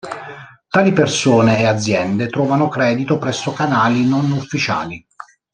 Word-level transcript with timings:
Tali 0.67 0.93
persone 0.93 1.59
e 1.59 1.67
aziende 1.67 2.27
trovano 2.27 2.67
credito 2.69 3.19
presso 3.19 3.53
canali 3.53 4.03
non 4.07 4.31
ufficiali. 4.31 5.05